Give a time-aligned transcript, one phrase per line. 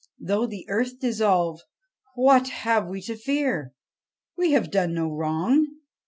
[0.19, 1.61] 'Though the earth dissolve,
[2.15, 3.75] what have we to fear?
[4.35, 5.67] We have done no wrong!